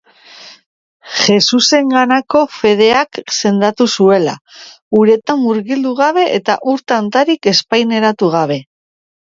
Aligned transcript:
Jesusenganako 1.25 2.41
fedeak 2.53 3.21
sendatu 3.41 3.87
zuela, 3.97 4.33
uretan 5.03 5.41
murgildu 5.45 5.95
gabe 6.03 6.27
eta 6.41 6.59
ur 6.75 6.85
tantarik 6.95 7.53
ezpainetaratu 7.57 8.33
gabe! 8.39 8.59